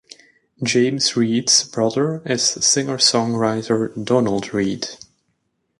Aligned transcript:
James 0.63 1.15
Reid's 1.15 1.63
brother 1.63 2.23
is 2.25 2.41
singer-songwriter 2.43 4.03
Donald 4.03 4.51
Reid. 4.51 4.87